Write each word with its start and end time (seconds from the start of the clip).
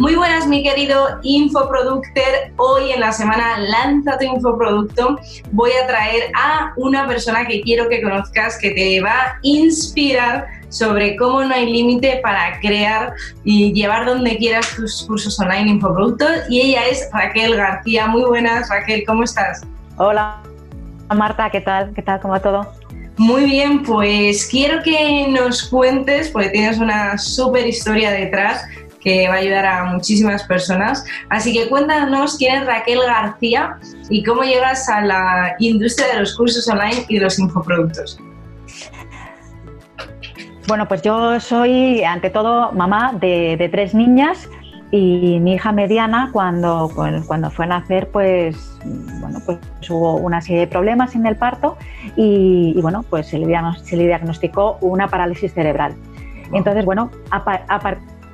Muy 0.00 0.14
buenas, 0.14 0.46
mi 0.46 0.62
querido 0.62 1.18
infoproductor. 1.22 2.24
Hoy 2.56 2.92
en 2.92 3.00
la 3.00 3.12
semana 3.12 3.58
Lanza 3.58 4.16
tu 4.16 4.24
infoproducto 4.24 5.18
voy 5.52 5.72
a 5.72 5.86
traer 5.86 6.32
a 6.34 6.72
una 6.78 7.06
persona 7.06 7.46
que 7.46 7.60
quiero 7.60 7.86
que 7.90 8.00
conozcas, 8.00 8.56
que 8.58 8.70
te 8.70 9.02
va 9.02 9.12
a 9.12 9.38
inspirar 9.42 10.46
sobre 10.70 11.16
cómo 11.16 11.44
no 11.44 11.54
hay 11.54 11.70
límite 11.70 12.18
para 12.22 12.58
crear 12.60 13.12
y 13.44 13.74
llevar 13.74 14.06
donde 14.06 14.38
quieras 14.38 14.74
tus 14.74 15.04
cursos 15.06 15.38
online 15.38 15.72
infoproductos. 15.72 16.30
Y 16.48 16.62
ella 16.62 16.86
es 16.86 17.06
Raquel 17.12 17.54
García. 17.54 18.06
Muy 18.06 18.22
buenas, 18.22 18.70
Raquel, 18.70 19.04
¿cómo 19.06 19.24
estás? 19.24 19.66
Hola, 19.98 20.40
Marta, 21.14 21.50
¿qué 21.50 21.60
tal? 21.60 21.92
¿Qué 21.92 22.00
tal? 22.00 22.20
¿Cómo 22.20 22.32
va 22.32 22.40
todo? 22.40 22.72
Muy 23.18 23.44
bien, 23.44 23.82
pues 23.82 24.48
quiero 24.50 24.82
que 24.82 25.28
nos 25.28 25.64
cuentes, 25.64 26.30
porque 26.30 26.48
tienes 26.48 26.78
una 26.78 27.18
súper 27.18 27.66
historia 27.66 28.10
detrás, 28.12 28.64
que 29.00 29.28
va 29.28 29.34
a 29.34 29.38
ayudar 29.38 29.66
a 29.66 29.84
muchísimas 29.84 30.44
personas. 30.44 31.04
Así 31.28 31.52
que 31.52 31.68
cuéntanos 31.68 32.36
quién 32.36 32.56
es 32.56 32.66
Raquel 32.66 33.00
García 33.00 33.78
y 34.08 34.22
cómo 34.22 34.42
llegas 34.42 34.88
a 34.88 35.00
la 35.00 35.56
industria 35.58 36.08
de 36.08 36.20
los 36.20 36.36
cursos 36.36 36.68
online 36.68 37.04
y 37.08 37.16
de 37.16 37.24
los 37.24 37.38
infoproductos. 37.38 38.20
Bueno, 40.70 40.86
pues 40.86 41.02
yo 41.02 41.40
soy 41.40 42.04
ante 42.04 42.30
todo 42.30 42.70
mamá 42.70 43.12
de, 43.20 43.68
tres 43.72 43.92
niñas 43.92 44.48
y 44.92 45.40
mi 45.40 45.54
hija 45.54 45.72
mediana 45.72 46.30
cuando, 46.32 46.90
cuando 47.26 47.50
fue 47.50 47.64
a 47.64 47.68
nacer 47.68 48.08
pues 48.10 48.78
bueno 49.20 49.40
pues 49.44 49.58
hubo 49.88 50.14
una 50.16 50.40
serie 50.40 50.60
de 50.60 50.66
problemas 50.66 51.14
en 51.14 51.26
el 51.26 51.36
parto 51.36 51.76
y, 52.16 52.80
bueno 52.82 53.04
pues 53.08 53.28
se 53.28 53.38
le, 53.38 53.46
diagnosticó 53.46 54.78
una 54.80 55.08
parálisis 55.08 55.52
cerebral. 55.52 55.96
Entonces 56.52 56.84
bueno 56.84 57.10
a, 57.32 57.80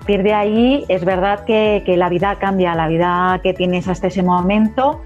partir 0.06 0.22
de 0.22 0.34
ahí 0.34 0.84
es 0.86 1.04
verdad 1.04 1.44
que, 1.44 1.82
la 1.96 2.08
vida 2.08 2.36
cambia, 2.36 2.76
la 2.76 2.86
vida 2.86 3.40
que 3.42 3.52
tienes 3.52 3.88
hasta 3.88 4.06
ese 4.06 4.22
momento 4.22 5.02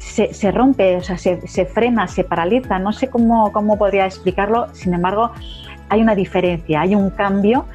se, 0.00 0.50
rompe, 0.50 0.96
o 0.96 1.02
sea, 1.02 1.18
se, 1.18 1.66
frena, 1.66 2.08
se 2.08 2.24
paraliza, 2.24 2.80
no 2.80 2.92
sé 2.92 3.06
cómo, 3.06 3.52
cómo 3.52 3.78
podría 3.78 4.06
explicarlo, 4.06 4.66
sin 4.74 4.92
embargo 4.92 5.30
hay 5.88 6.00
una 6.00 6.16
diferencia, 6.16 6.80
hay 6.80 6.96
un 6.96 7.10
cambio 7.10 7.66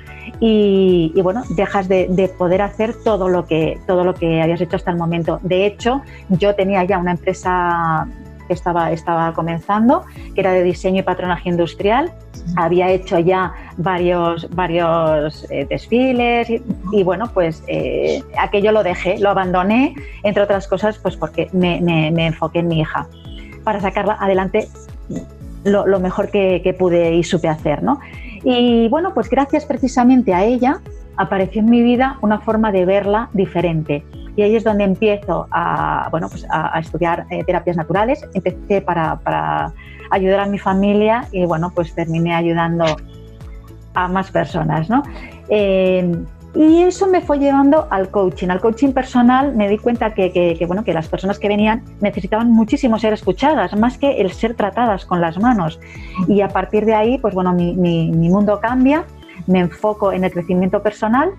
y, 0.41 1.13
bueno, 1.21 1.43
dejas 1.51 1.87
de, 1.87 2.29
poder 2.37 2.61
hacer 2.61 2.93
todo 3.05 3.29
lo, 3.29 3.45
que, 3.45 3.79
todo 3.87 4.03
lo 4.03 4.13
que 4.13 4.41
habías 4.41 4.59
hecho 4.59 4.75
hasta 4.75 4.91
el 4.91 4.97
momento. 4.97 5.39
De 5.43 5.65
hecho, 5.65 6.01
yo 6.27 6.55
tenía 6.55 6.83
ya 6.83 6.97
una 6.97 7.11
empresa 7.11 8.05
que 8.47 8.53
estaba, 8.53 8.91
estaba 8.91 9.33
comenzando, 9.33 10.03
que 10.33 10.41
era 10.41 10.53
de 10.53 10.63
diseño 10.63 10.99
y 10.99 11.03
patronaje 11.03 11.49
industrial. 11.49 12.11
Había 12.57 12.91
hecho 12.91 13.19
ya 13.19 13.53
varios, 13.77 14.49
varios 14.51 15.45
eh, 15.49 15.65
desfiles 15.69 16.49
y, 16.91 17.03
bueno, 17.03 17.29
pues 17.33 17.63
eh, 17.67 18.23
aquello 18.38 18.71
lo 18.71 18.83
dejé, 18.83 19.17
lo 19.19 19.29
abandoné, 19.29 19.95
entre 20.23 20.43
otras 20.43 20.67
cosas, 20.67 20.97
pues 20.99 21.16
porque 21.16 21.49
me, 21.53 21.77
enfoqué 22.25 22.59
en 22.59 22.67
mi 22.67 22.81
hija 22.81 23.07
para 23.63 23.79
sacarla 23.81 24.17
adelante 24.19 24.67
lo, 25.63 25.99
mejor 25.99 26.29
que, 26.29 26.61
que, 26.63 26.73
pude 26.73 27.16
y 27.16 27.23
supe 27.23 27.47
hacer, 27.47 27.81
¿no? 27.81 27.99
Y 28.43 28.88
bueno, 28.89 29.16
pues 29.16 29.27
gracias 29.27 29.66
precisamente 29.66 30.35
a 30.35 30.43
ella 30.43 30.81
apareció 31.17 31.61
en 31.61 31.69
mi 31.69 31.81
vida 31.81 32.19
una 32.21 32.39
forma 32.39 32.71
de 32.71 32.85
verla 32.85 33.29
diferente 33.33 34.03
y 34.35 34.41
ahí 34.41 34.56
es 34.56 34.63
donde 34.63 34.84
empiezo 34.84 35.47
a, 35.51 36.07
bueno, 36.12 36.29
pues 36.29 36.46
a, 36.50 36.79
estudiar 36.79 37.25
eh, 37.29 37.44
terapias 37.44 37.78
naturales. 37.78 38.25
Empecé 38.34 38.81
para, 38.81 39.18
para, 39.18 39.72
ayudar 40.12 40.41
a 40.41 40.46
mi 40.46 40.59
familia 40.59 41.28
y 41.31 41.46
bueno, 41.46 41.72
pues 41.73 41.96
terminé 41.96 42.35
ayudando 42.35 42.85
a 43.95 44.07
más 44.07 44.29
personas, 44.29 44.90
¿no? 44.90 45.01
Eh, 45.50 46.16
y 46.53 46.84
eso 46.84 47.07
me 47.07 47.19
fue 47.19 47.38
llevando 47.38 47.88
al 47.90 48.09
coaching, 48.09 48.47
al 48.50 48.62
coaching 48.62 48.94
personal. 48.94 49.53
Me 49.56 49.68
di 49.68 49.78
cuenta 49.78 50.13
que, 50.13 50.31
que, 50.31 50.66
bueno, 50.66 50.85
que 50.85 50.94
las 50.94 51.09
personas 51.09 51.38
que 51.38 51.50
venían 51.50 51.84
necesitaban 52.00 52.51
muchísimo 52.51 52.97
ser 52.97 53.12
escuchadas, 53.12 53.75
más 53.78 53.97
que 53.97 54.22
el 54.22 54.31
ser 54.31 54.56
tratadas 54.56 55.06
con 55.06 55.19
las 55.19 55.38
manos. 55.38 55.79
Y 56.29 56.41
a 56.41 56.47
partir 56.47 56.85
de 56.85 56.94
ahí, 56.94 57.18
pues 57.18 57.34
bueno, 57.34 57.51
mi, 57.51 57.75
mi, 57.75 58.09
mi 58.12 58.29
mundo 58.29 58.59
cambia, 58.62 59.03
me 59.47 59.59
enfoco 59.59 60.13
en 60.13 60.24
el 60.24 60.31
crecimiento 60.31 60.81
personal 60.81 61.31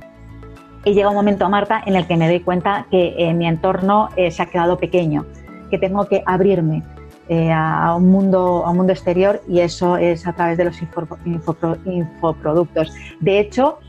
y 0.87 0.95
llega 0.95 1.09
un 1.09 1.17
momento, 1.17 1.49
Marta, 1.49 1.83
en 1.85 1.97
el 1.97 2.07
que 2.07 2.17
me 2.17 2.29
doy 2.29 2.39
cuenta 2.39 2.87
que 2.93 3.17
eh, 3.19 3.35
mi 3.35 3.49
entorno 3.49 4.09
eh, 4.15 4.31
se 4.31 4.41
ha 4.41 4.47
quedado 4.47 4.79
pequeño, 4.79 5.27
que 5.69 5.79
tengo 5.79 6.07
que 6.07 6.23
abrirme 6.25 6.85
eh, 7.29 7.51
a, 7.53 7.93
un 7.97 8.09
mundo, 8.09 8.65
a 8.65 8.71
un 8.71 8.77
mundo 8.77 8.93
exterior 8.93 9.43
y 9.49 9.59
eso 9.59 9.97
es 9.97 10.29
a 10.29 10.33
través 10.33 10.57
de 10.57 10.67
los 10.67 10.81
infoproductos. 10.81 12.95
De 13.19 13.41
hecho, 13.41 13.81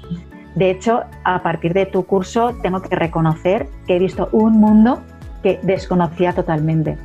de 0.56 0.72
hecho, 0.72 1.04
a 1.24 1.44
partir 1.44 1.74
de 1.74 1.86
tu 1.86 2.04
curso 2.04 2.56
tengo 2.64 2.82
que 2.82 2.96
reconocer 2.96 3.68
que 3.86 3.98
he 3.98 4.00
visto 4.00 4.28
un 4.32 4.54
mundo 4.54 5.04
que 5.44 5.60
desconocía 5.62 6.34
totalmente. 6.34 6.98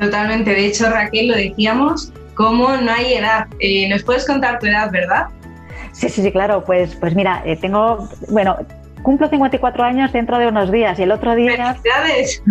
Totalmente. 0.00 0.50
De 0.50 0.66
hecho, 0.66 0.90
Raquel, 0.90 1.28
lo 1.28 1.36
decíamos, 1.36 2.12
como 2.34 2.76
no 2.78 2.90
hay 2.90 3.14
edad. 3.14 3.46
¿Nos 3.88 4.02
puedes 4.02 4.26
contar 4.26 4.58
tu 4.58 4.66
edad, 4.66 4.90
verdad? 4.90 5.28
Sí, 5.98 6.08
sí, 6.08 6.22
sí, 6.22 6.30
claro. 6.30 6.62
Pues, 6.64 6.94
pues 6.94 7.16
mira, 7.16 7.42
eh, 7.44 7.56
tengo, 7.56 8.08
bueno, 8.30 8.56
cumplo 9.02 9.28
54 9.28 9.82
años 9.82 10.12
dentro 10.12 10.38
de 10.38 10.46
unos 10.46 10.70
días 10.70 10.96
y 10.98 11.02
el 11.02 11.10
otro 11.10 11.34
día 11.34 11.74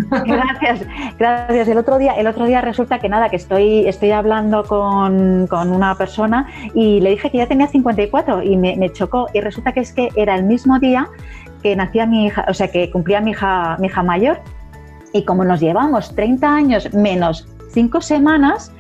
gracias 0.26 0.86
gracias 1.20 1.68
el 1.68 1.78
otro 1.78 1.98
día 1.98 2.14
el 2.14 2.26
otro 2.26 2.46
día 2.46 2.62
resulta 2.62 3.00
que 3.00 3.10
nada 3.10 3.28
que 3.28 3.36
estoy 3.36 3.86
estoy 3.86 4.12
hablando 4.12 4.64
con, 4.64 5.48
con 5.48 5.72
una 5.72 5.96
persona 5.96 6.48
y 6.74 7.02
le 7.02 7.10
dije 7.10 7.30
que 7.30 7.40
ya 7.40 7.48
tenía 7.48 7.68
54 7.68 8.44
y 8.44 8.56
me, 8.56 8.78
me, 8.78 8.90
chocó 8.92 9.28
y 9.34 9.42
resulta 9.42 9.74
que 9.74 9.82
es 9.82 9.92
que 9.92 10.08
era 10.16 10.36
el 10.36 10.44
mismo 10.44 10.80
día 10.80 11.10
que 11.64 11.76
nacía 11.76 12.06
mi 12.06 12.28
hija 12.28 12.46
o 12.48 12.54
sea 12.54 12.70
que 12.70 12.90
cumplía 12.92 13.20
mi 13.20 13.32
hija 13.32 13.76
mi 13.80 13.88
hija 13.88 14.02
mayor 14.04 14.40
y 15.12 15.26
como 15.26 15.44
nos 15.44 15.60
llevamos 15.60 16.16
30 16.16 16.48
años 16.48 16.94
menos 16.94 17.46
5 17.74 18.00
semanas 18.00 18.72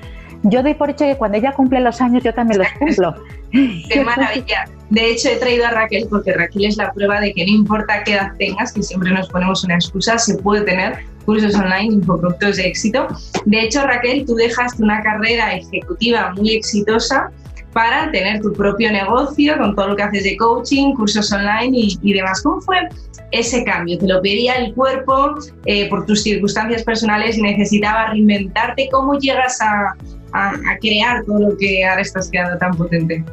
yo 0.43 0.63
doy 0.63 0.73
por 0.73 0.89
hecho 0.89 1.05
que 1.05 1.15
cuando 1.15 1.37
ella 1.37 1.51
cumple 1.51 1.79
los 1.79 2.01
años 2.01 2.23
yo 2.23 2.33
también 2.33 2.59
los 2.59 2.67
cumplo. 2.79 3.15
Qué 3.51 4.03
maravilla. 4.03 4.65
De 4.89 5.11
hecho, 5.11 5.29
he 5.29 5.35
traído 5.35 5.65
a 5.65 5.71
Raquel 5.71 6.07
porque 6.09 6.33
Raquel 6.33 6.65
es 6.65 6.77
la 6.77 6.91
prueba 6.93 7.19
de 7.19 7.33
que 7.33 7.45
no 7.45 7.51
importa 7.51 8.03
qué 8.03 8.13
edad 8.13 8.31
tengas, 8.37 8.71
que 8.71 8.81
siempre 8.81 9.11
nos 9.11 9.27
ponemos 9.29 9.63
una 9.65 9.75
excusa, 9.75 10.17
se 10.17 10.37
puede 10.37 10.63
tener 10.63 10.99
cursos 11.25 11.55
online, 11.55 11.95
infoproductos 11.95 12.55
de 12.55 12.67
éxito. 12.67 13.07
De 13.45 13.61
hecho, 13.63 13.85
Raquel, 13.85 14.25
tú 14.25 14.35
dejaste 14.35 14.81
una 14.81 15.01
carrera 15.03 15.55
ejecutiva 15.55 16.33
muy 16.35 16.53
exitosa 16.53 17.31
para 17.77 18.09
tener 18.09 18.41
tu 18.41 18.51
propio 18.53 18.91
negocio 18.91 19.55
con 19.55 19.75
todo 19.75 19.89
lo 19.89 19.95
que 19.95 20.01
haces 20.01 20.23
de 20.23 20.35
coaching, 20.35 20.95
cursos 20.95 21.31
online 21.31 21.77
y, 22.01 22.11
demás. 22.11 22.41
¿Cómo 22.41 22.59
fue 22.59 22.89
ese 23.29 23.63
cambio? 23.63 23.99
¿Te 23.99 24.07
lo 24.07 24.19
pedía 24.19 24.55
el 24.55 24.73
cuerpo 24.73 25.35
eh, 25.65 25.87
por 25.87 26.03
tus 26.07 26.23
circunstancias 26.23 26.81
personales 26.81 27.37
y 27.37 27.43
necesitaba 27.43 28.07
reinventarte? 28.07 28.89
¿Cómo 28.91 29.19
llegas 29.19 29.61
a, 29.61 29.93
a, 30.33 30.77
crear 30.81 31.23
todo 31.25 31.51
lo 31.51 31.57
que 31.59 31.85
ahora 31.85 32.01
estás 32.01 32.31
creando 32.31 32.57
tan 32.57 32.75
potente? 32.75 33.23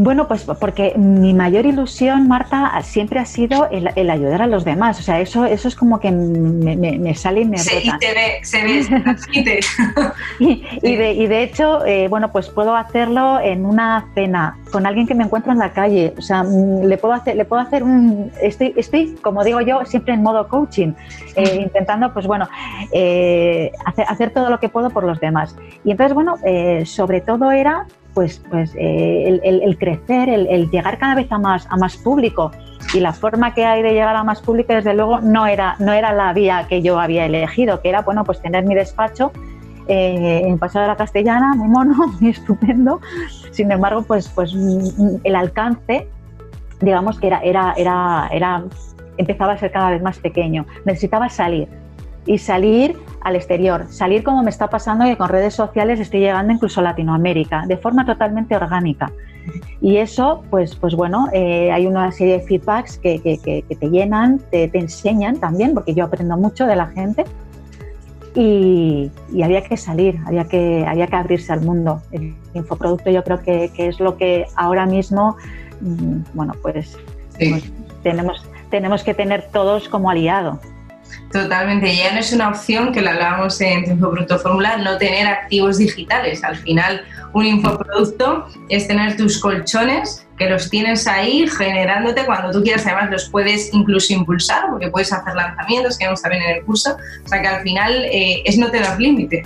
Bueno, 0.00 0.28
pues 0.28 0.44
porque 0.44 0.94
mi 0.96 1.34
mayor 1.34 1.66
ilusión, 1.66 2.28
Marta, 2.28 2.80
siempre 2.84 3.18
ha 3.18 3.24
sido 3.24 3.68
el, 3.68 4.10
ayudar 4.10 4.42
a 4.42 4.46
los 4.46 4.64
demás. 4.64 5.00
O 5.00 5.02
sea, 5.02 5.18
eso, 5.18 5.44
eso 5.44 5.66
es 5.66 5.74
como 5.74 5.98
que 5.98 6.12
me, 6.12 7.14
sale 7.16 7.40
y 7.40 7.44
me 7.44 7.58
sí, 7.58 7.80
Y 7.82 7.98
te 7.98 8.14
ve, 8.14 8.38
se 8.42 8.62
ve, 8.62 8.82
se 8.84 9.60
y, 10.38 10.64
y, 10.82 10.94
de, 10.94 11.12
y 11.14 11.26
de 11.26 11.42
hecho, 11.42 11.84
eh, 11.84 12.06
bueno, 12.06 12.30
pues 12.30 12.48
puedo 12.48 12.76
hacerlo 12.76 13.40
en 13.40 13.66
una 13.66 14.06
cena 14.14 14.56
con 14.70 14.86
alguien 14.86 15.08
que 15.08 15.16
me 15.16 15.24
encuentro 15.24 15.50
en 15.50 15.58
la 15.58 15.72
calle. 15.72 16.14
O 16.16 16.22
sea, 16.22 16.44
mm, 16.44 16.84
le 16.84 16.96
puedo 16.96 17.14
hacer, 17.14 17.34
le 17.34 17.44
puedo 17.44 17.60
hacer 17.60 17.82
un... 17.82 18.30
Estoy, 18.40 18.74
estoy 18.76 19.16
como 19.20 19.42
digo 19.42 19.60
yo, 19.62 19.84
siempre 19.84 20.14
en 20.14 20.22
modo 20.22 20.46
coaching, 20.46 20.92
eh, 21.34 21.58
intentando, 21.60 22.12
pues 22.12 22.24
bueno, 22.24 22.48
eh, 22.92 23.72
hacer, 23.84 24.06
hacer, 24.08 24.30
todo 24.30 24.48
lo 24.48 24.60
que 24.60 24.68
puedo 24.68 24.90
por 24.90 25.02
los 25.02 25.18
demás. 25.18 25.56
Y 25.82 25.90
entonces, 25.90 26.14
bueno, 26.14 26.36
sobre 26.84 27.20
todo 27.20 27.50
era 27.50 27.86
pues, 28.18 28.42
pues 28.50 28.74
eh, 28.74 29.40
el, 29.44 29.78
crecer, 29.78 30.28
el, 30.28 30.68
llegar 30.72 30.98
cada 30.98 31.14
vez 31.14 31.30
a 31.30 31.38
más, 31.38 31.68
a 31.70 31.76
más 31.76 31.96
público. 31.96 32.50
Y 32.92 32.98
la 32.98 33.12
forma 33.12 33.54
que 33.54 33.64
hay 33.64 33.80
de 33.80 33.92
llegar 33.92 34.16
a 34.16 34.24
más 34.24 34.42
público, 34.42 34.72
desde 34.72 34.92
luego, 34.92 35.20
no 35.20 35.46
era, 35.46 35.76
no 35.78 35.92
era 35.92 36.12
la 36.12 36.32
vía 36.32 36.66
que 36.68 36.82
yo 36.82 36.98
había 36.98 37.26
elegido, 37.26 37.80
que 37.80 37.90
era, 37.90 38.02
bueno, 38.02 38.24
pues 38.24 38.42
tener 38.42 38.64
mi 38.64 38.74
despacho 38.74 39.30
eh, 39.86 40.42
en 40.44 40.58
Paseo 40.58 40.82
de 40.82 40.88
la 40.88 40.96
Castellana, 40.96 41.54
muy 41.54 41.68
mono, 41.68 41.94
muy 42.20 42.30
estupendo. 42.30 43.00
Sin 43.52 43.70
embargo, 43.70 44.02
pues, 44.02 44.28
pues 44.30 44.52
mm, 44.52 45.18
el 45.22 45.36
alcance, 45.36 46.08
digamos 46.80 47.20
que 47.20 47.28
era, 47.28 47.38
era, 47.42 47.74
era, 47.76 48.28
era, 48.32 48.64
empezaba 49.16 49.52
a 49.52 49.58
ser 49.58 49.70
cada 49.70 49.90
vez 49.90 50.02
más 50.02 50.18
pequeño. 50.18 50.66
Necesitaba 50.84 51.28
salir. 51.28 51.68
Y 52.26 52.38
salir 52.38 52.96
al 53.28 53.36
exterior, 53.36 53.86
salir 53.90 54.24
como 54.24 54.42
me 54.42 54.50
está 54.50 54.68
pasando 54.68 55.04
que 55.04 55.16
con 55.16 55.28
redes 55.28 55.54
sociales 55.54 56.00
estoy 56.00 56.20
llegando 56.20 56.52
incluso 56.52 56.80
a 56.80 56.84
Latinoamérica, 56.84 57.64
de 57.66 57.76
forma 57.76 58.04
totalmente 58.04 58.56
orgánica. 58.56 59.12
Y 59.80 59.96
eso, 59.98 60.42
pues, 60.50 60.74
pues 60.76 60.94
bueno, 60.94 61.28
eh, 61.32 61.70
hay 61.70 61.86
una 61.86 62.10
serie 62.10 62.38
de 62.38 62.46
feedbacks 62.46 62.98
que, 62.98 63.18
te 63.68 63.90
llenan, 63.90 64.40
te, 64.50 64.70
enseñan 64.72 65.36
también, 65.38 65.74
porque 65.74 65.94
yo 65.94 66.04
aprendo 66.04 66.36
mucho 66.36 66.66
de 66.66 66.76
la 66.76 66.86
gente. 66.86 67.24
Y, 68.34 69.10
había 69.42 69.62
que 69.62 69.76
salir, 69.76 70.18
había 70.26 70.44
que, 70.44 70.84
había 70.86 71.06
que 71.06 71.16
abrirse 71.16 71.52
al 71.52 71.62
mundo. 71.62 72.02
El 72.12 72.34
infoproducto 72.54 73.10
yo 73.10 73.22
creo 73.24 73.40
que, 73.40 73.70
es 73.76 74.00
lo 74.00 74.16
que 74.16 74.46
ahora 74.54 74.86
mismo, 74.86 75.36
mm, 75.80 76.20
bueno, 76.34 76.54
pues, 76.62 76.96
pues 77.38 77.72
tenemos, 78.02 78.44
tenemos 78.70 79.02
que 79.02 79.14
tener 79.14 79.48
todos 79.52 79.88
como 79.88 80.10
aliado. 80.10 80.60
Totalmente, 81.32 81.94
ya 81.94 82.12
no 82.12 82.20
es 82.20 82.32
una 82.32 82.48
opción 82.48 82.92
que 82.92 83.02
la 83.02 83.10
hablábamos 83.10 83.60
en 83.60 83.84
Infoproducto 83.84 84.38
Fórmula, 84.38 84.78
no 84.78 84.96
tener 84.96 85.26
activos 85.26 85.76
digitales. 85.76 86.42
Al 86.42 86.56
final, 86.56 87.02
un 87.34 87.44
infoproducto 87.44 88.46
es 88.70 88.88
tener 88.88 89.16
tus 89.16 89.38
colchones 89.38 90.26
que 90.38 90.48
los 90.48 90.70
tienes 90.70 91.06
ahí 91.06 91.46
generándote 91.46 92.24
cuando 92.24 92.50
tú 92.50 92.62
quieras. 92.62 92.86
Además, 92.86 93.10
los 93.10 93.28
puedes 93.28 93.74
incluso 93.74 94.14
impulsar 94.14 94.70
porque 94.70 94.88
puedes 94.88 95.12
hacer 95.12 95.34
lanzamientos, 95.34 95.98
que 95.98 96.06
vemos 96.06 96.22
también 96.22 96.42
en 96.44 96.56
el 96.56 96.64
curso. 96.64 96.96
O 97.24 97.28
sea 97.28 97.42
que 97.42 97.48
al 97.48 97.62
final 97.62 98.04
eh, 98.06 98.42
es 98.46 98.56
no 98.56 98.70
tener 98.70 98.98
límite. 98.98 99.42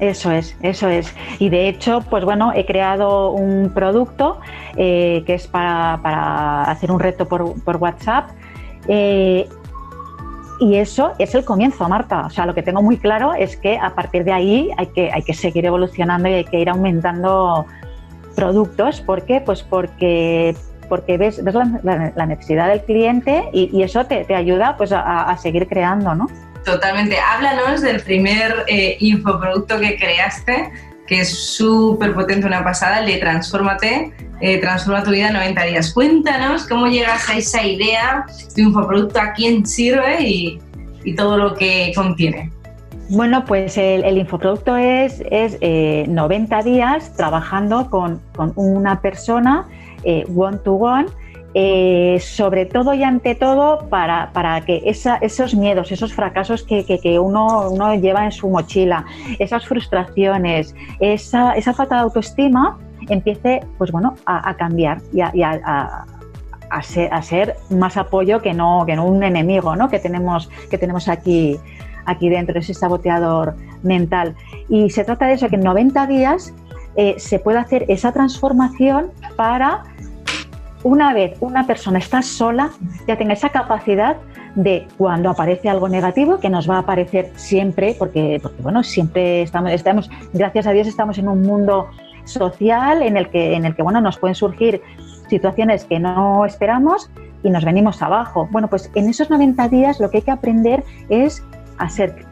Eso 0.00 0.32
es, 0.32 0.56
eso 0.62 0.88
es. 0.88 1.14
Y 1.38 1.48
de 1.48 1.68
hecho, 1.68 2.04
pues 2.08 2.24
bueno, 2.24 2.52
he 2.54 2.64
creado 2.64 3.30
un 3.30 3.70
producto 3.72 4.40
eh, 4.76 5.22
que 5.26 5.34
es 5.34 5.46
para, 5.46 6.64
hacer 6.64 6.90
un 6.90 6.98
reto 6.98 7.28
por, 7.28 7.62
por 7.62 7.76
WhatsApp. 7.76 8.30
Eh, 8.88 9.48
y 10.62 10.76
eso 10.76 11.12
es 11.18 11.34
el 11.34 11.44
comienzo, 11.44 11.88
Marta. 11.88 12.24
O 12.24 12.30
sea, 12.30 12.46
lo 12.46 12.54
que 12.54 12.62
tengo 12.62 12.82
muy 12.82 12.96
claro 12.96 13.34
es 13.34 13.56
que 13.56 13.78
a 13.78 13.96
partir 13.96 14.22
de 14.22 14.32
ahí 14.32 14.70
hay 14.76 14.86
que, 14.86 15.10
hay 15.12 15.22
que 15.24 15.34
seguir 15.34 15.66
evolucionando 15.66 16.28
y 16.28 16.34
hay 16.34 16.44
que 16.44 16.60
ir 16.60 16.68
aumentando 16.68 17.66
productos. 18.36 19.00
¿Por 19.00 19.24
qué? 19.24 19.40
Pues 19.40 19.64
porque, 19.64 20.54
porque 20.88 21.18
ves, 21.18 21.42
ves 21.42 21.56
la, 21.82 22.26
necesidad 22.26 22.68
del 22.68 22.82
cliente 22.82 23.48
y, 23.52 23.82
eso 23.82 24.06
te, 24.06 24.24
te, 24.24 24.36
ayuda 24.36 24.76
pues, 24.76 24.92
a, 24.92 25.36
seguir 25.36 25.66
creando, 25.66 26.14
¿no? 26.14 26.28
Totalmente. 26.64 27.16
Háblanos 27.18 27.80
del 27.80 28.00
primer 28.00 28.64
eh, 28.68 28.96
infoproducto 29.00 29.80
que 29.80 29.96
creaste, 29.96 30.70
que 31.08 31.22
es 31.22 31.56
súper 31.56 32.14
potente, 32.14 32.46
una 32.46 32.62
pasada, 32.62 33.00
el 33.00 33.06
de 33.06 33.18
Transfórmate, 33.18 34.12
eh, 34.42 34.58
Transforma 34.58 35.04
tu 35.04 35.12
vida 35.12 35.28
en 35.28 35.34
90 35.34 35.62
días. 35.66 35.92
Cuéntanos 35.94 36.66
cómo 36.66 36.88
llegas 36.88 37.30
a 37.30 37.36
esa 37.36 37.64
idea, 37.64 38.26
tu 38.54 38.62
infoproducto, 38.62 39.20
a 39.20 39.32
quién 39.32 39.64
sirve 39.64 40.20
y, 40.20 40.60
todo 41.16 41.36
lo 41.36 41.54
que 41.54 41.92
contiene. 41.94 42.50
Bueno, 43.08 43.44
pues 43.44 43.76
el, 43.78 44.18
infoproducto 44.18 44.76
es, 44.76 45.22
es 45.30 45.58
90 46.08 46.58
eh, 46.58 46.62
días 46.64 47.14
trabajando 47.16 47.88
con, 47.88 48.20
una 48.56 49.00
persona 49.00 49.66
eh, 50.04 50.24
one 50.34 50.58
to 50.58 50.72
one. 50.74 51.06
sobre 52.20 52.66
todo 52.66 52.94
y 52.94 53.02
ante 53.04 53.34
todo 53.36 53.88
para, 53.88 54.62
que 54.66 54.82
esos 54.84 55.54
miedos, 55.54 55.92
esos 55.92 56.12
fracasos 56.12 56.64
que, 56.64 57.18
uno, 57.20 57.94
lleva 57.94 58.24
en 58.24 58.32
su 58.32 58.48
mochila, 58.48 59.04
esas 59.38 59.66
frustraciones, 59.66 60.74
esa 61.00 61.74
falta 61.74 61.96
de 61.96 62.00
autoestima, 62.00 62.78
empiece 63.08 63.60
pues 63.78 63.90
bueno, 63.92 64.14
a, 64.26 64.54
cambiar 64.54 65.00
y, 65.12 65.20
a, 65.20 66.06
ser, 66.82 67.56
más 67.70 67.96
apoyo 67.96 68.40
que 68.40 68.54
no, 68.54 68.84
que 68.86 68.96
no 68.96 69.04
un 69.06 69.22
enemigo 69.22 69.76
¿no? 69.76 69.88
que, 69.88 69.98
tenemos, 69.98 70.48
que 70.70 70.78
tenemos 70.78 71.08
aquí, 71.08 71.58
aquí 72.06 72.28
dentro, 72.28 72.58
ese 72.58 72.74
saboteador 72.74 73.56
mental. 73.82 74.34
Y 74.68 74.90
se 74.90 75.04
trata 75.04 75.26
de 75.26 75.34
eso, 75.34 75.48
que 75.48 75.56
en 75.56 75.62
90 75.62 76.06
días 76.06 76.54
eh, 76.96 77.14
se 77.18 77.38
puede 77.38 77.58
hacer 77.58 77.84
esa 77.88 78.12
transformación 78.12 79.10
para 79.36 79.84
una 80.82 81.14
vez 81.14 81.36
una 81.40 81.66
persona 81.66 81.98
está 81.98 82.22
sola, 82.22 82.70
ya 83.06 83.16
tenga 83.16 83.34
esa 83.34 83.50
capacidad 83.50 84.16
de 84.54 84.86
cuando 84.98 85.30
aparece 85.30 85.68
algo 85.68 85.88
negativo, 85.88 86.38
que 86.38 86.50
nos 86.50 86.68
va 86.68 86.76
a 86.76 86.78
aparecer 86.80 87.30
siempre, 87.36 87.94
porque, 87.98 88.38
porque 88.42 88.60
bueno, 88.62 88.82
siempre 88.82 89.42
estamos, 89.42 89.72
estamos, 89.72 90.10
gracias 90.32 90.66
a 90.66 90.72
Dios 90.72 90.86
estamos 90.86 91.18
en 91.18 91.28
un 91.28 91.42
mundo 91.42 91.88
social 92.24 93.02
en 93.02 93.16
el 93.16 93.30
que, 93.30 93.54
en 93.54 93.64
el 93.64 93.74
que 93.74 93.82
bueno, 93.82 94.00
nos 94.00 94.18
pueden 94.18 94.34
surgir 94.34 94.82
situaciones 95.28 95.84
que 95.84 95.98
no 95.98 96.44
esperamos 96.44 97.10
y 97.42 97.50
nos 97.50 97.64
venimos 97.64 98.02
abajo. 98.02 98.48
Bueno, 98.50 98.68
pues 98.68 98.90
en 98.94 99.08
esos 99.08 99.30
90 99.30 99.68
días 99.68 100.00
lo 100.00 100.10
que 100.10 100.18
hay 100.18 100.22
que 100.22 100.30
aprender 100.30 100.84
es 101.08 101.44
a 101.78 101.88
ser, 101.88 102.26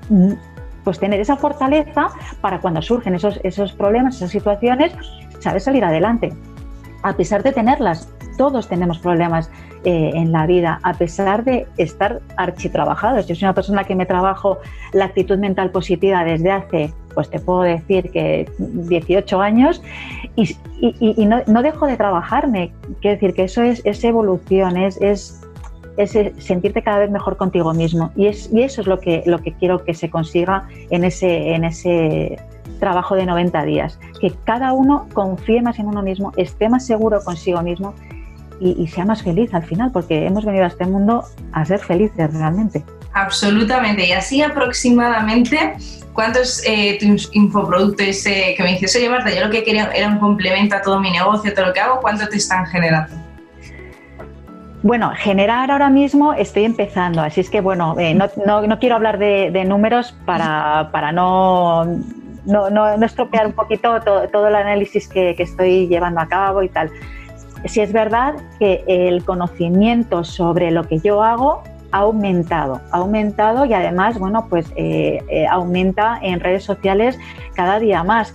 pues 0.85 0.99
tener 0.99 1.21
esa 1.21 1.37
fortaleza 1.37 2.09
para 2.41 2.61
cuando 2.61 2.83
surgen 2.83 3.15
esos, 3.15 3.41
esos 3.43 3.73
problemas, 3.73 4.17
esas 4.17 4.31
situaciones, 4.31 4.93
saber 5.41 5.61
salir 5.61 5.85
adelante. 5.85 6.33
A 7.03 7.15
pesar 7.15 7.43
de 7.43 7.53
tenerlas, 7.53 8.09
todos 8.37 8.69
tenemos 8.69 8.99
problemas 8.99 9.51
eh, 9.85 10.11
en 10.15 10.31
la 10.31 10.47
vida, 10.47 10.79
a 10.83 10.93
pesar 10.93 11.43
de 11.43 11.67
estar 11.79 12.21
architrabajados. 12.37 13.27
Yo 13.27 13.35
soy 13.35 13.47
una 13.47 13.55
persona 13.55 13.85
que 13.85 13.95
me 13.95 14.05
trabajo 14.05 14.59
la 14.93 15.07
actitud 15.07 15.39
mental 15.39 15.71
positiva 15.71 16.23
desde 16.23 16.51
hace, 16.51 16.93
pues 17.15 17.31
te 17.31 17.39
puedo 17.39 17.63
decir 17.63 18.11
que 18.11 18.47
18 18.59 19.41
años 19.41 19.83
y, 20.37 20.55
no, 21.25 21.63
dejo 21.63 21.87
de 21.87 21.97
trabajarme. 21.97 22.73
Quiero 23.01 23.17
decir 23.17 23.33
que 23.33 23.45
eso 23.45 23.63
es, 23.63 24.05
evolución, 24.05 24.77
es, 24.77 25.01
es, 25.01 25.41
sentirte 26.37 26.83
cada 26.83 26.99
vez 26.99 27.11
mejor 27.11 27.39
contigo 27.39 27.73
mismo. 27.73 28.13
Y, 28.17 28.27
es, 28.27 28.53
y 28.53 28.61
eso 28.61 28.83
es 28.83 28.87
lo 28.87 29.01
que, 29.01 29.23
lo 29.25 29.39
que 29.39 29.55
quiero 29.55 29.83
que 29.83 29.95
se 29.95 30.11
consiga 30.11 30.69
en 30.91 31.05
ese, 31.05 31.55
en 31.55 31.65
ese 31.65 32.39
trabajo 32.81 33.15
de 33.15 33.25
90 33.25 33.65
días. 33.65 33.99
Que 34.21 34.31
cada 34.45 34.75
uno 34.75 35.07
confíe 35.15 35.63
más 35.63 35.79
en 35.79 35.87
uno 35.87 36.03
mismo, 36.03 36.33
esté 36.37 36.69
más 36.69 36.85
seguro 36.85 37.21
consigo 37.25 37.63
mismo 37.63 37.95
y, 38.61 38.87
sea 38.89 39.05
más 39.05 39.23
feliz 39.23 39.53
al 39.55 39.65
final, 39.65 39.91
porque 39.91 40.27
hemos 40.27 40.45
venido 40.45 40.65
a 40.65 40.69
este 40.69 40.85
mundo 40.85 41.25
a 41.53 41.65
ser 41.65 41.81
felices 41.81 42.33
realmente. 42.33 42.85
Absolutamente. 43.15 44.07
Y 44.07 44.13
así 44.13 44.43
aproximadamente, 44.43 45.75
¿cuántos 46.13 46.63
eh, 46.67 46.99
infoproductos 47.33 48.27
eh, 48.27 48.55
que 48.57 48.63
me 48.63 48.73
dices, 48.73 48.95
oye 48.97 49.09
Marta, 49.09 49.31
yo 49.31 49.45
lo 49.47 49.51
que 49.51 49.65
quería 49.65 49.91
era 49.93 50.09
un 50.09 50.19
complemento 50.19 50.77
a 50.77 50.83
todo 50.83 51.01
mi 51.01 51.11
negocio, 51.11 51.53
todo 51.55 51.67
lo 51.67 51.73
que 51.73 51.81
hago, 51.81 52.01
¿cuánto 52.01 52.29
te 52.29 52.37
están 52.37 52.67
generando? 52.67 53.17
Bueno, 54.83 55.13
generar 55.17 55.71
ahora 55.71 55.91
mismo 55.91 56.33
estoy 56.33 56.65
empezando, 56.65 57.21
así 57.21 57.41
es 57.41 57.51
que 57.51 57.61
bueno, 57.61 57.97
eh, 57.99 58.15
no, 58.15 58.31
no, 58.47 58.79
quiero 58.79 58.95
hablar 58.95 59.19
de, 59.19 59.65
números 59.67 60.15
para, 60.25 60.91
para 60.91 61.13
no, 61.13 61.85
no, 62.47 62.71
no, 62.71 63.05
estropear 63.05 63.47
un 63.47 63.53
poquito 63.53 64.01
todo, 64.01 64.29
todo 64.29 64.49
el 64.49 64.55
análisis 64.55 65.07
que, 65.07 65.35
que, 65.35 65.43
estoy 65.43 65.87
llevando 65.87 66.21
a 66.21 66.29
cabo 66.29 66.63
y 66.63 66.71
tal 66.71 66.91
si 67.65 67.81
es 67.81 67.93
verdad 67.93 68.35
que 68.59 68.85
el 68.87 69.25
conocimiento 69.25 70.25
sobre 70.25 70.71
lo 70.71 70.85
que 70.85 70.99
yo 70.99 71.23
hago 71.23 71.63
ha 71.93 71.99
aumentado, 71.99 72.81
ha 72.93 72.99
aumentado 72.99 73.65
y 73.65 73.75
además, 73.75 74.19
bueno, 74.19 74.47
pues 74.49 74.67
eh, 74.77 75.23
eh, 75.29 75.47
aumenta 75.47 76.19
en 76.23 76.41
redes 76.41 76.65
sociales 76.65 77.19
cada 77.55 77.79
día 77.79 78.05
más. 78.05 78.35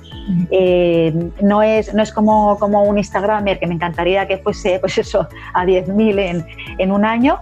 Eh, 0.51 1.32
no, 1.41 1.62
es, 1.62 1.94
no 1.94 2.03
es 2.03 2.12
como, 2.12 2.58
como 2.60 2.84
un 2.84 2.98
Instagramer 2.98 3.60
que 3.60 3.67
me 3.67 3.75
encantaría 3.75 4.27
que 4.27 4.38
fuese, 4.38 4.79
pues 4.79 4.98
eso, 4.98 5.27
a 5.53 5.65
10.000 5.65 6.20
en, 6.20 6.46
en 6.77 6.91
un 6.91 7.05
año, 7.05 7.39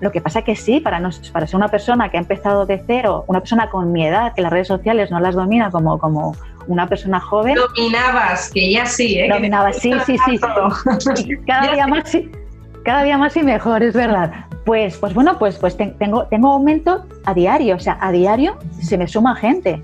lo 0.00 0.12
que 0.12 0.20
pasa 0.20 0.42
que 0.42 0.56
sí, 0.56 0.80
para, 0.80 1.00
para 1.32 1.46
ser 1.46 1.56
una 1.56 1.68
persona 1.68 2.10
que 2.10 2.18
ha 2.18 2.20
empezado 2.20 2.66
de 2.66 2.82
cero, 2.86 3.24
una 3.28 3.40
persona 3.40 3.70
con 3.70 3.92
mi 3.92 4.06
edad, 4.06 4.34
que 4.34 4.42
las 4.42 4.52
redes 4.52 4.68
sociales 4.68 5.10
no 5.10 5.20
las 5.20 5.34
domina 5.34 5.70
como, 5.70 5.98
como 5.98 6.36
una 6.66 6.88
persona 6.88 7.20
joven. 7.20 7.56
Dominabas, 7.56 8.50
que 8.50 8.72
ya 8.72 8.86
sí, 8.86 9.18
¿eh? 9.18 9.28
Dominaba, 9.28 9.72
sí, 9.72 9.92
sí, 10.04 10.18
sí. 10.26 10.38
cada 11.46 11.72
día 11.72 11.86
más 11.86 12.10
sí, 12.10 12.30
cada 12.84 13.02
día 13.02 13.18
más 13.18 13.36
y 13.36 13.42
mejor, 13.42 13.82
es 13.82 13.94
verdad. 13.94 14.32
Pues, 14.64 14.96
pues 14.98 15.14
bueno, 15.14 15.38
pues, 15.38 15.58
pues 15.58 15.76
tengo, 15.76 16.26
tengo 16.26 16.52
aumento 16.52 17.04
a 17.24 17.34
diario, 17.34 17.76
o 17.76 17.80
sea, 17.80 17.98
a 18.00 18.12
diario 18.12 18.58
se 18.80 18.98
me 18.98 19.06
suma 19.06 19.34
gente. 19.36 19.82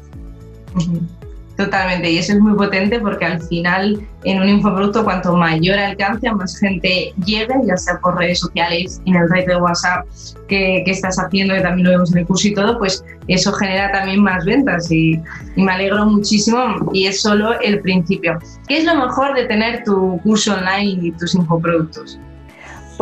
Totalmente, 1.57 2.11
y 2.11 2.19
eso 2.19 2.33
es 2.33 2.41
muy 2.41 2.55
potente 2.55 2.99
porque 2.99 3.27
al 3.27 3.41
final 3.43 4.01
en 4.25 4.41
un 4.41 4.49
infoproducto 4.49 5.05
cuanto 5.05 5.37
mayor 5.37 5.79
alcance, 5.79 6.31
más 6.33 6.59
gente 6.59 7.13
llegue, 7.27 7.55
ya 7.67 7.77
sea 7.77 7.99
por 8.01 8.17
redes 8.17 8.41
sociales, 8.41 9.03
en 9.05 9.17
el 9.17 9.29
reto 9.29 9.51
de 9.53 9.57
WhatsApp 9.57 10.07
que, 10.49 10.83
que, 10.85 10.91
estás 10.91 11.17
haciendo, 11.19 11.55
que 11.55 11.61
también 11.61 11.87
lo 11.87 11.91
vemos 11.91 12.13
en 12.13 12.19
el 12.19 12.27
curso 12.27 12.49
y 12.49 12.55
todo, 12.55 12.79
pues 12.79 13.05
eso 13.29 13.53
genera 13.53 13.93
también 13.93 14.23
más 14.23 14.45
ventas 14.47 14.91
y, 14.91 15.21
y, 15.57 15.63
me 15.63 15.73
alegro 15.73 16.07
muchísimo 16.07 16.91
y 16.95 17.07
es 17.07 17.21
solo 17.21 17.61
el 17.61 17.81
principio. 17.81 18.39
¿Qué 18.67 18.79
es 18.79 18.85
lo 18.85 18.95
mejor 18.95 19.35
de 19.35 19.45
tener 19.45 19.85
tu 19.85 20.19
curso 20.23 20.55
online 20.55 20.99
y 21.03 21.13
tus 21.13 21.35
infoproductos? 21.35 22.19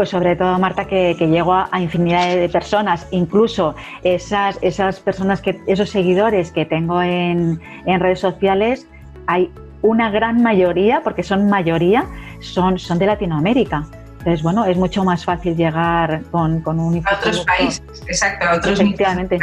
Pues 0.00 0.08
sobre 0.08 0.34
todo, 0.34 0.58
Marta, 0.58 0.86
que, 0.86 1.14
que 1.18 1.26
llego 1.26 1.52
a, 1.52 1.78
infinidad 1.78 2.34
de 2.34 2.48
personas, 2.48 3.06
incluso 3.10 3.74
esas, 4.02 4.58
esas 4.62 4.98
personas, 4.98 5.42
que, 5.42 5.60
esos 5.66 5.90
seguidores 5.90 6.52
que 6.52 6.64
tengo 6.64 7.02
en, 7.02 7.60
en 7.84 8.00
redes 8.00 8.18
sociales, 8.18 8.86
hay 9.26 9.52
una 9.82 10.10
gran 10.10 10.42
mayoría, 10.42 11.02
porque 11.04 11.22
son 11.22 11.50
mayoría, 11.50 12.06
son, 12.40 12.78
son 12.78 12.98
de 12.98 13.04
Latinoamérica. 13.04 13.84
Entonces, 14.20 14.42
bueno, 14.42 14.64
es 14.64 14.78
mucho 14.78 15.04
más 15.04 15.22
fácil 15.22 15.54
llegar 15.54 16.22
con, 16.30 16.62
con 16.62 16.80
un... 16.80 17.06
A 17.06 17.16
otros 17.16 17.44
países, 17.44 17.82
exacto, 18.06 18.46
a 18.46 18.54
otros 18.54 18.80
Efectivamente. 18.80 19.38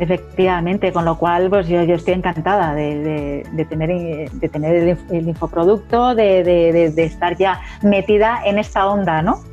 Efectivamente, 0.00 0.92
con 0.92 1.04
lo 1.04 1.16
cual 1.16 1.48
pues 1.48 1.68
yo, 1.68 1.84
yo 1.84 1.94
estoy 1.94 2.14
encantada 2.14 2.74
de, 2.74 3.46
tener, 3.68 4.30
de 4.32 4.48
tener 4.48 4.98
el, 5.10 5.28
infoproducto, 5.28 6.16
de, 6.16 6.92
estar 6.96 7.36
ya 7.36 7.60
metida 7.82 8.40
en 8.44 8.58
esta 8.58 8.88
onda, 8.88 9.22
¿no? 9.22 9.44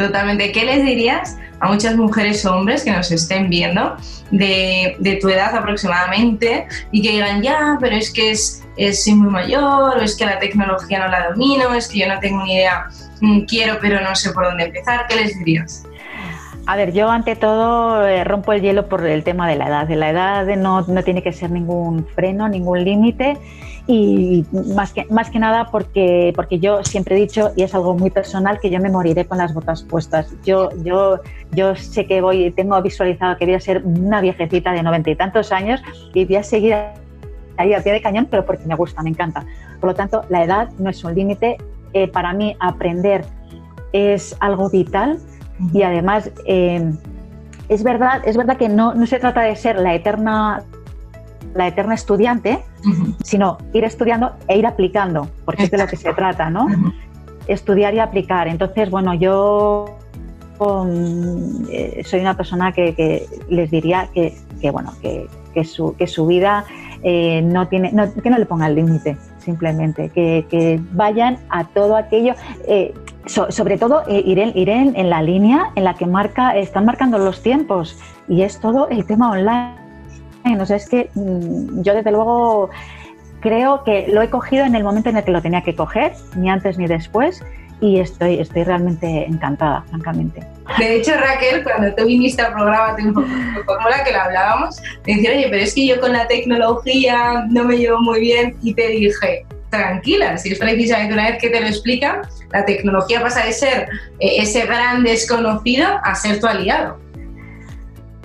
Totalmente. 0.00 0.50
¿Qué 0.50 0.64
les 0.64 0.82
dirías 0.82 1.36
a 1.60 1.68
muchas 1.68 1.94
mujeres 1.94 2.46
o 2.46 2.56
hombres 2.56 2.84
que 2.84 2.90
nos 2.90 3.10
estén 3.10 3.50
viendo 3.50 3.98
de, 4.30 5.18
tu 5.20 5.28
edad 5.28 5.54
aproximadamente 5.54 6.66
y 6.90 7.02
que 7.02 7.10
digan, 7.10 7.42
ya, 7.42 7.76
pero 7.78 7.96
es 7.96 8.10
que 8.10 8.30
es, 8.30 8.62
es 8.78 9.06
muy 9.08 9.28
mayor, 9.28 9.98
o 9.98 10.00
es 10.00 10.16
que 10.16 10.24
la 10.24 10.38
tecnología 10.38 11.00
no 11.00 11.08
la 11.08 11.28
domino, 11.28 11.74
es 11.74 11.86
que 11.86 11.98
yo 11.98 12.08
no 12.08 12.18
tengo 12.18 12.42
ni 12.44 12.54
idea, 12.54 12.88
mm, 13.20 13.40
quiero 13.40 13.76
pero 13.78 14.00
no 14.00 14.16
sé 14.16 14.30
por 14.30 14.46
dónde 14.46 14.64
empezar? 14.64 15.06
¿Qué 15.06 15.16
les 15.16 15.38
dirías? 15.38 15.82
A 16.70 16.76
ver, 16.76 16.92
yo 16.92 17.10
ante 17.10 17.34
todo 17.34 18.06
eh, 18.06 18.22
rompo 18.22 18.52
el 18.52 18.62
hielo 18.62 18.86
por 18.86 19.04
el 19.04 19.24
tema 19.24 19.48
de 19.48 19.56
la 19.56 19.66
edad. 19.66 19.88
De 19.88 19.96
la 19.96 20.10
edad 20.10 20.46
no, 20.56 20.82
no 20.82 21.02
tiene 21.02 21.20
que 21.20 21.32
ser 21.32 21.50
ningún 21.50 22.06
freno, 22.06 22.48
ningún 22.48 22.84
límite 22.84 23.36
y 23.88 24.44
más 24.76 24.92
que, 24.92 25.04
más 25.06 25.30
que 25.30 25.40
nada 25.40 25.66
porque, 25.72 26.32
porque 26.36 26.60
yo 26.60 26.84
siempre 26.84 27.16
he 27.16 27.20
dicho, 27.20 27.50
y 27.56 27.64
es 27.64 27.74
algo 27.74 27.94
muy 27.94 28.10
personal, 28.10 28.60
que 28.60 28.70
yo 28.70 28.78
me 28.78 28.88
moriré 28.88 29.24
con 29.24 29.38
las 29.38 29.52
botas 29.52 29.82
puestas. 29.82 30.32
Yo, 30.44 30.68
yo, 30.84 31.18
yo 31.50 31.74
sé 31.74 32.06
que 32.06 32.20
voy, 32.20 32.52
tengo 32.52 32.80
visualizado 32.80 33.36
que 33.36 33.46
voy 33.46 33.54
a 33.54 33.60
ser 33.60 33.82
una 33.84 34.20
viejecita 34.20 34.70
de 34.70 34.84
noventa 34.84 35.10
y 35.10 35.16
tantos 35.16 35.50
años 35.50 35.82
y 36.14 36.24
voy 36.24 36.36
a 36.36 36.44
seguir 36.44 36.76
ahí 37.56 37.74
a 37.74 37.82
pie 37.82 37.94
de 37.94 38.00
cañón, 38.00 38.28
pero 38.30 38.46
porque 38.46 38.64
me 38.66 38.76
gusta, 38.76 39.02
me 39.02 39.10
encanta. 39.10 39.44
Por 39.80 39.90
lo 39.90 39.94
tanto, 39.96 40.24
la 40.28 40.44
edad 40.44 40.68
no 40.78 40.88
es 40.88 41.02
un 41.02 41.16
límite. 41.16 41.56
Eh, 41.94 42.06
para 42.06 42.32
mí, 42.32 42.54
aprender 42.60 43.24
es 43.92 44.36
algo 44.38 44.70
vital 44.70 45.18
y 45.72 45.82
además 45.82 46.30
eh, 46.46 46.92
es 47.68 47.82
verdad, 47.82 48.22
es 48.24 48.36
verdad 48.36 48.56
que 48.56 48.68
no, 48.68 48.94
no, 48.94 49.06
se 49.06 49.18
trata 49.18 49.42
de 49.42 49.54
ser 49.56 49.78
la 49.78 49.94
eterna, 49.94 50.62
la 51.54 51.68
eterna 51.68 51.94
estudiante, 51.94 52.64
sino 53.22 53.58
ir 53.72 53.84
estudiando 53.84 54.32
e 54.48 54.58
ir 54.58 54.66
aplicando, 54.66 55.28
porque 55.44 55.64
es 55.64 55.70
de 55.70 55.78
lo 55.78 55.86
que 55.86 55.96
se 55.96 56.12
trata, 56.12 56.50
¿no? 56.50 56.66
Estudiar 57.46 57.94
y 57.94 58.00
aplicar. 58.00 58.48
Entonces, 58.48 58.90
bueno, 58.90 59.14
yo 59.14 59.98
eh, 61.70 62.02
soy 62.04 62.20
una 62.20 62.36
persona 62.36 62.72
que, 62.72 63.26
les 63.48 63.70
diría 63.70 64.08
que, 64.12 64.34
bueno, 64.70 64.92
que, 65.00 65.64
su, 65.64 65.94
que 65.96 66.06
su 66.06 66.26
vida 66.26 66.64
eh, 67.02 67.40
no 67.42 67.68
tiene, 67.68 67.92
que 68.22 68.30
no 68.30 68.38
le 68.38 68.46
ponga 68.46 68.66
el 68.66 68.74
límite, 68.74 69.16
simplemente, 69.40 70.10
que, 70.10 70.80
vayan 70.92 71.38
a 71.48 71.64
todo 71.64 71.96
aquello 71.96 72.34
sobre 73.26 73.78
todo 73.78 74.02
eh, 74.08 74.22
iré 74.24 74.52
en, 74.54 75.10
la 75.10 75.22
línea 75.22 75.70
en 75.74 75.84
la 75.84 75.94
que 75.94 76.06
marca, 76.06 76.56
están 76.56 76.84
marcando 76.84 77.18
los 77.18 77.42
tiempos 77.42 77.98
y 78.28 78.42
es 78.42 78.58
todo 78.60 78.88
el 78.88 79.04
tema 79.06 79.30
online. 79.30 80.60
O 80.60 80.66
sea, 80.66 80.76
es 80.76 80.88
que 80.88 81.10
mm, 81.14 81.82
yo 81.82 81.94
desde 81.94 82.10
luego 82.10 82.70
creo 83.40 83.84
que 83.84 84.08
lo 84.08 84.22
he 84.22 84.30
cogido 84.30 84.64
en 84.64 84.74
el 84.74 84.84
momento 84.84 85.10
en 85.10 85.16
el 85.16 85.24
que 85.24 85.32
lo 85.32 85.42
tenía 85.42 85.62
que 85.62 85.74
coger, 85.74 86.12
ni 86.36 86.48
antes 86.48 86.78
ni 86.78 86.86
después, 86.86 87.42
y 87.80 88.00
estoy, 88.00 88.40
estoy 88.40 88.64
realmente 88.64 89.24
encantada, 89.26 89.82
francamente. 89.88 90.42
De 90.78 90.96
hecho, 90.96 91.12
Raquel, 91.16 91.62
cuando 91.64 91.94
tú 91.94 92.06
viniste 92.06 92.42
al 92.42 92.52
programa 92.52 92.94
de 92.94 93.12
Fórmula, 93.12 94.04
que 94.04 94.12
lo 94.12 94.20
hablábamos, 94.20 94.80
me 95.06 95.14
decía, 95.14 95.30
oye, 95.30 95.48
pero 95.50 95.62
es 95.62 95.74
que 95.74 95.86
yo 95.86 96.00
con 96.00 96.12
la 96.12 96.28
tecnología 96.28 97.46
no 97.50 97.64
me 97.64 97.78
llevo 97.78 98.00
muy 98.00 98.20
bien, 98.20 98.56
y 98.62 98.74
te 98.74 98.88
dije, 98.88 99.46
tranquila, 99.70 100.36
si 100.36 100.52
es 100.52 100.58
precisamente 100.58 101.14
una 101.14 101.30
vez 101.30 101.40
que 101.40 101.50
te 101.50 101.60
lo 101.60 101.66
explica, 101.66 102.22
la 102.52 102.64
tecnología 102.64 103.20
pasa 103.20 103.44
de 103.44 103.52
ser 103.52 103.88
eh, 104.18 104.36
ese 104.38 104.66
gran 104.66 105.02
desconocido 105.02 105.86
a 106.02 106.14
ser 106.14 106.40
tu 106.40 106.46
aliado. 106.46 106.98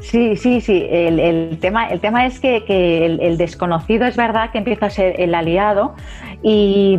Sí, 0.10 0.36
sí, 0.36 0.62
sí. 0.62 0.88
El, 0.90 1.58
tema, 1.60 1.88
el 1.88 2.00
tema 2.00 2.26
es 2.26 2.40
que, 2.40 2.64
el, 3.06 3.38
desconocido 3.38 4.06
es 4.06 4.16
verdad 4.16 4.52
que 4.52 4.60
empieza 4.60 4.88
a 4.88 4.90
ser 4.90 5.20
el 5.20 5.34
aliado 5.34 5.96
y, 6.42 6.98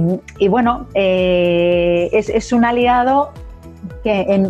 bueno, 0.48 0.86
eh, 0.94 2.08
es, 2.12 2.52
un 2.52 2.64
aliado 2.64 3.32
que 4.02 4.22
en, 4.22 4.46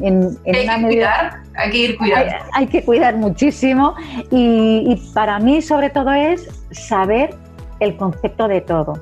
hay 0.46 0.64
una 0.64 0.76
que 0.76 0.82
medida... 0.82 0.88
Cuidar, 0.88 1.42
hay 1.56 1.70
que 1.70 1.78
ir 1.78 1.96
cuidando. 1.98 2.34
Hay, 2.52 2.66
que 2.66 2.82
cuidar 2.82 3.16
muchísimo 3.16 3.94
y, 4.30 4.84
y 4.86 5.12
para 5.12 5.38
mí 5.38 5.60
sobre 5.60 5.90
todo 5.90 6.12
es 6.12 6.48
saber 6.70 7.34
el 7.80 7.96
concepto 7.96 8.48
de 8.48 8.60
todo 8.62 8.94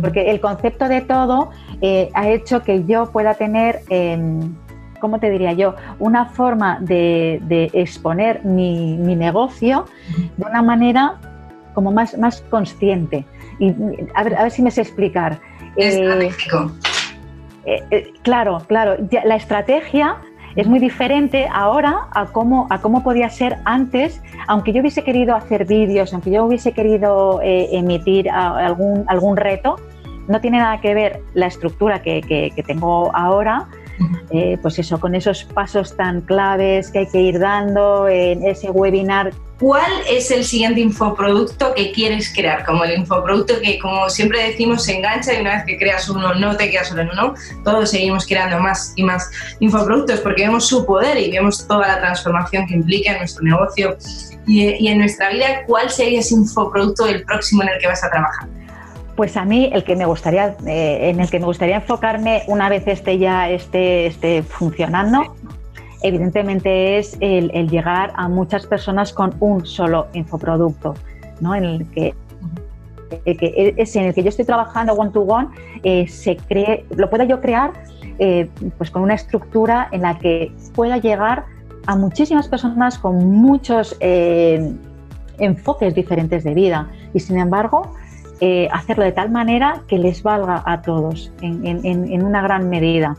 porque 0.00 0.30
el 0.30 0.40
concepto 0.40 0.88
de 0.88 1.00
todo 1.00 1.50
eh, 1.80 2.10
ha 2.14 2.28
hecho 2.28 2.62
que 2.62 2.84
yo 2.84 3.10
pueda 3.10 3.34
tener, 3.34 3.80
em, 3.88 4.54
¿cómo 5.00 5.18
te 5.18 5.30
diría 5.30 5.52
yo?, 5.52 5.74
una 5.98 6.26
forma 6.26 6.78
de, 6.80 7.70
exponer 7.72 8.44
mi, 8.44 8.96
negocio 8.96 9.86
de 10.36 10.44
una 10.44 10.62
manera 10.62 11.16
como 11.74 11.90
más, 11.90 12.16
más 12.18 12.40
consciente. 12.50 13.24
Y 13.58 13.74
a 14.14 14.22
ver, 14.22 14.50
si 14.50 14.62
me 14.62 14.70
sé 14.70 14.82
explicar. 14.82 15.40
Eh, 17.66 17.82
eh, 17.90 18.12
claro, 18.22 18.62
claro. 18.66 18.96
La 19.24 19.36
estrategia 19.36 20.16
es 20.56 20.66
muy 20.66 20.78
diferente 20.78 21.48
ahora 21.52 22.06
a 22.12 22.26
cómo, 22.26 22.66
a 22.70 22.80
cómo 22.80 23.02
podía 23.02 23.28
ser 23.28 23.58
antes, 23.64 24.22
aunque 24.46 24.72
yo 24.72 24.80
hubiese 24.80 25.02
querido 25.02 25.34
hacer 25.34 25.64
vídeos, 25.66 26.12
aunque 26.12 26.30
yo 26.30 26.44
hubiese 26.44 26.72
querido 26.72 27.40
eh, 27.42 27.68
emitir 27.72 28.30
algún, 28.30 29.04
algún 29.08 29.36
reto, 29.36 29.76
no 30.28 30.40
tiene 30.40 30.58
nada 30.58 30.80
que 30.80 30.94
ver 30.94 31.20
la 31.34 31.46
estructura 31.46 32.02
que, 32.02 32.20
que 32.54 32.62
tengo 32.62 33.14
ahora 33.14 33.68
eh, 34.30 34.58
pues 34.60 34.78
eso, 34.78 34.98
con 34.98 35.14
esos 35.14 35.44
pasos 35.44 35.96
tan 35.96 36.20
claves 36.22 36.90
que 36.90 37.00
hay 37.00 37.08
que 37.08 37.20
ir 37.20 37.38
dando 37.38 38.08
en 38.08 38.42
ese 38.44 38.70
webinar. 38.70 39.32
¿Cuál 39.60 39.92
es 40.10 40.30
el 40.32 40.44
siguiente 40.44 40.80
infoproducto 40.80 41.74
que 41.74 41.92
quieres 41.92 42.32
crear? 42.34 42.64
Como 42.64 42.84
el 42.84 42.98
infoproducto 42.98 43.54
que, 43.60 43.78
como 43.78 44.10
siempre 44.10 44.42
decimos, 44.42 44.84
se 44.84 44.96
engancha 44.96 45.32
y 45.32 45.40
una 45.40 45.56
vez 45.56 45.64
que 45.64 45.78
creas 45.78 46.08
uno, 46.08 46.34
no 46.34 46.56
te 46.56 46.70
quedas 46.70 46.88
solo 46.88 47.02
en 47.02 47.10
uno. 47.10 47.34
Todos 47.62 47.90
seguimos 47.90 48.26
creando 48.26 48.58
más 48.58 48.92
y 48.96 49.04
más 49.04 49.30
infoproductos 49.60 50.20
porque 50.20 50.42
vemos 50.42 50.66
su 50.66 50.84
poder 50.84 51.16
y 51.18 51.30
vemos 51.30 51.66
toda 51.68 51.86
la 51.86 52.00
transformación 52.00 52.66
que 52.66 52.74
implica 52.74 53.12
en 53.12 53.18
nuestro 53.18 53.44
negocio 53.44 53.96
y, 54.46 54.88
en 54.88 54.98
nuestra 54.98 55.30
vida. 55.30 55.64
¿Cuál 55.66 55.88
sería 55.88 56.20
ese 56.20 56.34
infoproducto 56.34 57.04
del 57.04 57.22
próximo 57.22 57.62
en 57.62 57.68
el 57.68 57.78
que 57.78 57.86
vas 57.86 58.02
a 58.02 58.10
trabajar? 58.10 58.48
Pues 59.16 59.36
a 59.36 59.44
mí 59.44 59.70
el 59.72 59.84
que 59.84 59.94
me 59.94 60.06
gustaría, 60.06 60.56
eh, 60.66 61.10
en 61.10 61.20
el 61.20 61.30
que 61.30 61.38
me 61.38 61.46
gustaría 61.46 61.76
enfocarme 61.76 62.42
una 62.48 62.68
vez 62.68 62.86
esté 62.88 63.18
ya 63.18 63.48
esté, 63.48 64.06
esté 64.06 64.42
funcionando, 64.42 65.34
evidentemente 66.02 66.98
es 66.98 67.16
el, 67.20 67.50
llegar 67.68 68.12
a 68.16 68.28
muchas 68.28 68.66
personas 68.66 69.12
con 69.12 69.34
un 69.38 69.64
solo 69.64 70.08
infoproducto, 70.14 70.94
¿no? 71.40 71.54
En 71.54 71.64
el 71.64 71.86
que, 71.90 72.14
es 73.24 73.94
en 73.94 74.06
el 74.06 74.14
que 74.14 74.24
yo 74.24 74.30
estoy 74.30 74.44
trabajando 74.44 74.94
one 74.94 75.10
to 75.12 75.20
one, 75.20 75.48
eh, 75.84 76.08
se 76.08 76.36
cree, 76.36 76.84
lo 76.96 77.08
pueda 77.08 77.24
yo 77.24 77.40
crear 77.40 77.72
eh, 78.18 78.48
pues 78.76 78.90
con 78.90 79.02
una 79.02 79.14
estructura 79.14 79.88
en 79.92 80.02
la 80.02 80.18
que 80.18 80.50
pueda 80.74 80.98
llegar 80.98 81.44
a 81.86 81.94
muchísimas 81.94 82.48
personas 82.48 82.98
con 82.98 83.30
muchos 83.30 83.96
enfoques 85.38 85.94
diferentes 85.94 86.42
de 86.42 86.54
vida 86.54 86.88
y 87.12 87.20
sin 87.20 87.38
embargo 87.38 87.92
eh, 88.40 88.68
hacerlo 88.72 89.04
de 89.04 89.12
tal 89.12 89.30
manera 89.30 89.82
que 89.88 89.98
les 89.98 90.22
valga 90.22 90.62
a 90.66 90.82
todos 90.82 91.30
en, 91.40 92.22
una 92.22 92.42
gran 92.42 92.68
medida. 92.68 93.16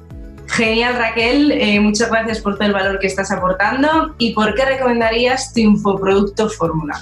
Genial 0.48 0.96
Raquel, 0.98 1.52
eh, 1.52 1.80
muchas 1.80 2.10
gracias 2.10 2.40
por 2.40 2.56
todo 2.56 2.68
el 2.68 2.74
valor 2.74 3.00
que 3.00 3.08
estás 3.08 3.32
aportando 3.32 4.14
y 4.18 4.34
por 4.34 4.54
qué 4.54 4.66
recomendarías 4.66 5.54
tu 5.54 5.62
infoproducto 5.62 6.50
fórmula. 6.50 6.96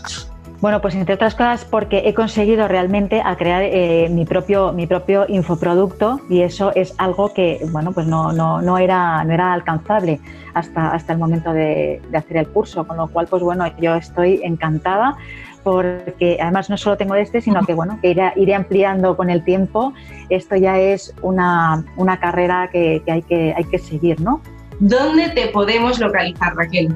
Bueno, 0.63 0.79
pues 0.79 0.95
entre 0.95 1.15
otras 1.15 1.35
cosas 1.35 1.65
porque 1.65 2.03
he 2.05 2.13
conseguido 2.13 2.69
realmente 2.69 3.21
a 3.21 3.35
crear 3.35 3.63
eh, 3.63 4.07
mi, 4.09 4.23
propio, 4.23 4.71
mi 4.71 4.87
propio 4.87 5.25
infoproducto 5.27 6.21
y 6.29 6.41
eso 6.41 6.71
es 6.73 6.93
algo 6.97 7.33
que 7.33 7.59
bueno, 7.71 7.91
pues 7.91 8.07
no, 8.07 8.31
no, 8.31 8.61
no, 8.61 8.77
era, 8.77 9.25
no 9.25 9.33
era 9.33 9.51
alcanzable 9.51 10.21
hasta, 10.53 10.93
hasta 10.93 11.11
el 11.11 11.19
momento 11.19 11.51
de, 11.51 12.01
de 12.09 12.17
hacer 12.17 12.37
el 12.37 12.47
curso, 12.47 12.87
con 12.87 12.95
lo 12.95 13.09
cual 13.09 13.27
pues 13.27 13.43
bueno, 13.43 13.65
yo 13.77 13.95
estoy 13.95 14.39
encantada 14.41 15.17
porque 15.63 16.37
además 16.41 16.69
no 16.69 16.77
solo 16.77 16.97
tengo 16.97 17.15
este, 17.15 17.41
sino 17.41 17.65
que 17.65 17.73
bueno, 17.73 17.99
que 18.01 18.15
iré, 18.35 18.55
ampliando 18.55 19.17
con 19.17 19.29
el 19.29 19.43
tiempo. 19.43 19.93
Esto 20.29 20.55
ya 20.55 20.79
es 20.79 21.13
una, 21.21 21.83
carrera 22.19 22.69
que, 22.71 23.03
hay 23.07 23.21
que 23.23 23.53
hay 23.55 23.63
que 23.65 23.79
seguir, 23.79 24.21
¿no? 24.21 24.41
¿Dónde 24.79 25.29
te 25.29 25.47
podemos 25.47 25.99
localizar, 25.99 26.55
Raquel? 26.55 26.95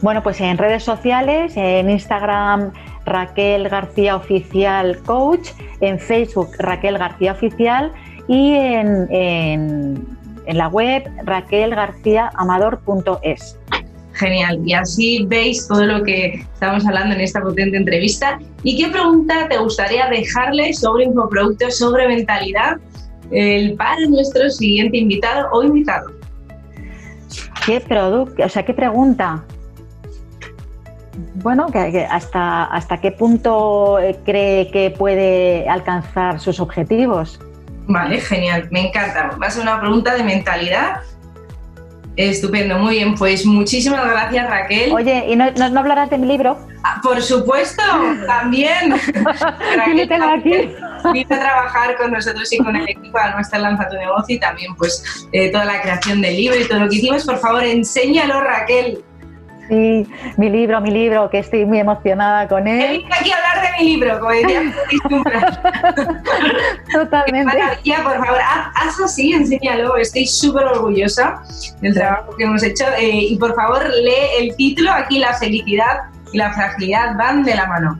Bueno, 0.00 0.22
pues 0.22 0.40
en 0.40 0.56
redes 0.58 0.84
sociales, 0.84 1.56
en 1.56 1.90
Instagram 1.90 2.70
Raquel 3.04 3.68
García 3.68 4.14
Oficial 4.16 4.96
Coach, 5.02 5.50
en 5.80 5.98
Facebook 5.98 6.50
Raquel 6.58 6.98
García 6.98 7.32
Oficial 7.32 7.90
y 8.28 8.54
en, 8.54 9.08
en, 9.10 10.06
en 10.46 10.58
la 10.58 10.68
web 10.68 11.02
raquelgarcíaamador.es. 11.24 13.58
Genial. 14.18 14.60
Y 14.64 14.72
así 14.74 15.24
veis 15.28 15.66
todo 15.68 15.84
lo 15.84 16.02
que 16.02 16.44
estamos 16.52 16.86
hablando 16.86 17.14
en 17.14 17.20
esta 17.20 17.40
potente 17.40 17.76
entrevista. 17.76 18.38
¿Y 18.62 18.76
qué 18.76 18.90
pregunta 18.90 19.48
te 19.48 19.58
gustaría 19.58 20.08
dejarle 20.08 20.72
sobre 20.74 21.04
infoproductos, 21.04 21.78
sobre 21.78 22.08
mentalidad, 22.08 22.78
el, 23.30 23.74
para 23.74 24.00
nuestro 24.08 24.50
siguiente 24.50 24.96
invitado 24.96 25.48
o 25.52 25.62
invitado? 25.62 26.10
¿Qué 27.64 27.80
producto? 27.80 28.42
O 28.44 28.48
sea, 28.48 28.64
¿qué 28.64 28.74
pregunta? 28.74 29.44
bueno, 31.42 31.66
que, 31.70 32.06
hasta, 32.10 32.64
hasta 32.64 33.00
qué 33.00 33.12
punto 33.12 33.98
eh, 33.98 34.18
cree 34.24 34.70
que 34.70 34.90
puede 34.90 35.68
alcanzar 35.68 36.40
sus 36.40 36.60
objetivos. 36.60 37.40
Vale, 37.86 38.20
genial, 38.20 38.68
me 38.70 38.88
encanta. 38.88 39.36
Va 39.40 39.46
a 39.46 39.50
ser 39.50 39.62
una 39.62 39.80
pregunta 39.80 40.14
de 40.14 40.22
mentalidad. 40.22 41.00
Estupendo, 42.18 42.76
muy 42.78 42.96
bien. 42.96 43.14
Pues 43.14 43.46
muchísimas 43.46 44.04
gracias, 44.04 44.50
Raquel. 44.50 44.92
Oye, 44.92 45.24
¿y 45.28 45.36
no, 45.36 45.52
no, 45.52 45.78
hablarás 45.78 46.10
de 46.10 46.18
mi 46.18 46.26
libro? 46.26 46.58
Ah, 46.82 47.00
por 47.00 47.22
supuesto, 47.22 47.80
también. 48.26 48.90
Raquel, 49.76 50.22
aquí. 50.24 50.74
Vine 51.12 51.34
a 51.36 51.38
trabajar 51.38 51.96
con 51.96 52.10
nosotros 52.10 52.52
y 52.52 52.58
con 52.58 52.74
el 52.74 52.88
equipo 52.88 53.16
de 53.20 53.30
nuestra 53.34 53.60
Lanza 53.60 53.88
tu 53.88 53.96
negocio 53.96 54.34
y 54.34 54.40
también 54.40 54.74
pues 54.74 55.28
eh, 55.30 55.52
toda 55.52 55.64
la 55.64 55.80
creación 55.80 56.20
del 56.20 56.34
libro 56.34 56.58
y 56.58 56.66
todo 56.66 56.80
lo 56.80 56.88
que 56.88 56.96
hicimos. 56.96 57.24
Por 57.24 57.38
favor, 57.38 57.62
enséñalo, 57.62 58.40
Raquel. 58.40 58.98
Sí, 59.68 60.04
mi 60.38 60.50
libro, 60.50 60.80
mi 60.80 60.90
libro, 60.90 61.30
que 61.30 61.38
estoy 61.38 61.66
muy 61.66 61.78
emocionada 61.78 62.48
con 62.48 62.66
él. 62.66 63.04
He 63.08 63.14
aquí 63.14 63.30
a 63.30 63.36
hablar 63.36 63.57
mi 63.78 63.84
libro, 63.84 64.18
como 64.18 64.30
Totalmente. 66.92 67.52
Qué 67.52 67.58
maravilla, 67.58 68.02
por 68.02 68.14
favor, 68.24 68.40
haz, 68.74 69.00
así, 69.00 69.32
enséñalo. 69.32 69.96
Estoy 69.96 70.26
súper 70.26 70.66
orgullosa 70.66 71.42
del 71.80 71.94
trabajo 71.94 72.36
que 72.36 72.44
hemos 72.44 72.62
hecho. 72.62 72.84
Eh, 72.98 73.10
y 73.30 73.36
por 73.38 73.54
favor, 73.54 73.82
lee 74.02 74.28
el 74.40 74.56
título. 74.56 74.92
Aquí 74.92 75.18
la 75.18 75.34
felicidad 75.34 76.10
y 76.32 76.38
la 76.38 76.52
fragilidad 76.52 77.16
van 77.16 77.44
de 77.44 77.54
la 77.54 77.66
mano. 77.66 77.98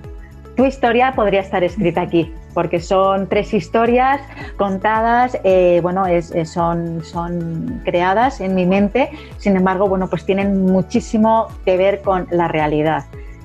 Tu 0.56 0.66
historia 0.66 1.12
podría 1.14 1.40
estar 1.40 1.62
escrita 1.62 2.02
aquí 2.02 2.32
porque 2.54 2.80
son 2.80 3.28
tres 3.28 3.54
historias 3.54 4.20
contadas, 4.56 5.38
eh, 5.44 5.78
bueno, 5.80 6.06
son, 6.44 7.04
son 7.04 7.80
creadas 7.85 8.40
en 8.40 8.56
mi 8.56 8.66
mente, 8.66 9.11
sin 9.37 9.56
embargo, 9.56 9.88
bueno, 9.88 10.11
pues 10.11 10.26
tienen 10.26 10.66
muchísimo 10.66 11.47
que 11.64 11.76
ver 11.76 12.02
con 12.02 12.26
la 12.32 12.49
realidad. 12.49 13.04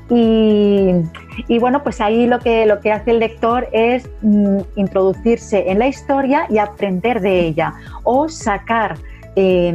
Y, 0.09 1.59
bueno, 1.59 1.81
pues 1.81 2.01
ahí 2.01 2.27
lo 2.27 2.39
que, 2.39 2.65
lo 2.65 2.79
que 2.79 2.91
hace 2.91 3.11
el 3.11 3.19
lector 3.19 3.67
es 3.71 4.09
mm, 4.21 4.59
introducirse 4.75 5.71
en 5.71 5.79
la 5.79 5.87
historia 5.87 6.45
y 6.49 6.57
aprender 6.57 7.21
de 7.21 7.39
ella 7.39 7.73
o 8.03 8.29
sacar, 8.29 8.97
eh, 9.35 9.73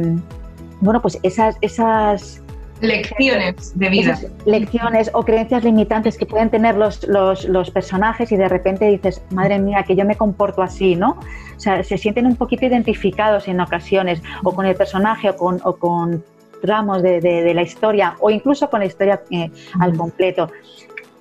bueno, 0.81 1.01
pues 1.01 1.19
esas, 1.23 1.57
esas 1.61 2.41
lecciones 2.81 3.77
de 3.77 3.89
vida. 3.89 4.19
lecciones 4.45 5.09
o 5.13 5.23
creencias 5.23 5.63
limitantes 5.63 6.17
que 6.17 6.25
pueden 6.25 6.49
tener 6.49 6.75
los, 6.75 7.05
los, 7.07 7.71
personajes 7.71 8.31
y 8.31 8.37
de 8.37 8.47
repente 8.47 8.85
dices, 8.85 9.21
madre 9.31 9.59
mía, 9.59 9.83
que 9.83 9.95
yo 9.95 10.05
me 10.05 10.15
comporto 10.15 10.61
así, 10.61 10.95
¿no? 10.95 11.19
O 11.55 11.59
sea, 11.59 11.83
se 11.83 11.97
sienten 11.97 12.25
un 12.25 12.35
poquito 12.35 12.65
identificados 12.65 13.47
en 13.47 13.59
ocasiones 13.59 14.21
o 14.43 14.53
con 14.53 14.65
el 14.65 14.75
personaje 14.75 15.29
o 15.29 15.35
con, 15.35 15.59
o 15.63 15.75
con 15.75 16.23
tramos 16.61 17.01
de, 17.01 17.21
de, 17.21 17.53
la 17.53 17.61
historia 17.61 18.15
o 18.19 18.29
incluso 18.29 18.69
con 18.69 18.79
la 18.79 18.85
historia 18.85 19.21
eh, 19.29 19.51
al 19.79 19.95
completo. 19.97 20.49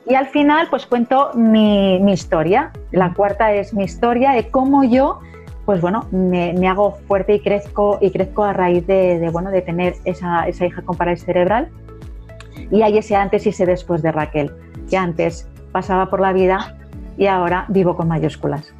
Y 0.07 0.15
al 0.15 0.27
final, 0.29 0.69
pues 0.71 0.87
cuento 0.87 1.31
mi, 1.35 1.99
mi 2.01 2.13
historia. 2.13 2.73
La 2.93 3.13
cuarta 3.13 3.53
es 3.53 3.75
mi 3.75 3.85
historia 3.85 4.33
de 4.33 4.51
cómo 4.51 4.85
yo 4.85 5.21
pues 5.69 5.83
bueno, 5.83 6.07
me, 6.13 6.67
hago 6.67 6.93
fuerte 7.07 7.35
y 7.35 7.41
crezco, 7.41 7.99
y 8.01 8.11
crezco 8.11 8.43
a 8.43 8.55
raíz 8.55 8.87
de, 8.87 9.29
bueno, 9.31 9.51
de 9.51 9.61
tener 9.61 9.97
esa, 10.07 10.49
hija 10.49 10.81
con 10.81 10.97
parálisis 10.97 11.27
cerebral. 11.27 11.69
Y 12.71 12.81
hay 12.81 12.97
ese 12.97 13.17
antes 13.17 13.45
y 13.45 13.51
ese 13.51 13.67
después 13.67 14.01
de 14.01 14.11
Raquel, 14.11 14.51
que 14.89 14.97
antes 14.97 15.47
pasaba 15.71 16.09
por 16.09 16.21
la 16.21 16.33
vida 16.33 16.75
y 17.19 17.27
ahora 17.27 17.67
vivo 17.69 17.95
con 17.97 18.09
mayúsculas. 18.09 18.73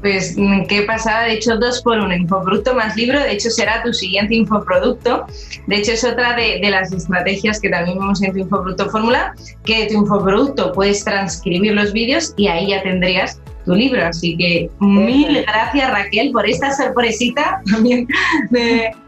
Pues 0.00 0.34
qué 0.68 0.82
pasada, 0.82 1.24
de 1.24 1.34
hecho 1.34 1.56
dos 1.56 1.82
por 1.82 1.98
uno, 1.98 2.14
infoproducto 2.14 2.74
más 2.74 2.96
libro, 2.96 3.20
de 3.20 3.32
hecho 3.32 3.50
será 3.50 3.82
tu 3.82 3.92
siguiente 3.92 4.34
infoproducto, 4.34 5.26
de 5.66 5.76
hecho 5.76 5.92
es 5.92 6.04
otra 6.04 6.34
de, 6.36 6.58
de 6.62 6.70
las 6.70 6.90
estrategias 6.90 7.60
que 7.60 7.68
también 7.68 7.98
vemos 7.98 8.22
en 8.22 8.32
tu 8.32 8.38
infoproducto 8.38 8.88
fórmula, 8.88 9.34
que 9.64 9.86
tu 9.88 9.94
infoproducto 9.94 10.72
puedes 10.72 11.04
transcribir 11.04 11.74
los 11.74 11.92
vídeos 11.92 12.32
y 12.38 12.48
ahí 12.48 12.70
ya 12.70 12.82
tendrías 12.82 13.40
tu 13.64 13.74
libro. 13.74 14.04
Así 14.04 14.36
que 14.36 14.70
mil 14.80 15.42
gracias 15.42 15.90
Raquel 15.90 16.32
por 16.32 16.48
esta 16.48 16.72
sorpresita 16.72 17.62
también 17.70 18.06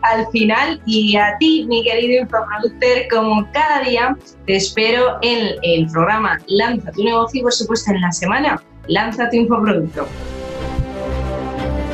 al 0.02 0.26
final 0.30 0.80
y 0.86 1.16
a 1.16 1.36
ti, 1.38 1.66
mi 1.68 1.82
querido 1.84 2.22
infoproductor, 2.22 3.08
como 3.10 3.50
cada 3.52 3.82
día 3.82 4.16
te 4.46 4.56
espero 4.56 5.18
en 5.22 5.56
el 5.62 5.86
programa 5.90 6.38
Lanza 6.48 6.92
tu 6.92 7.04
negocio 7.04 7.40
y 7.40 7.42
por 7.42 7.52
supuesto 7.52 7.92
en 7.92 8.00
la 8.00 8.12
semana 8.12 8.62
Lanza 8.88 9.30
tu 9.30 9.36
infoproducto. 9.36 10.06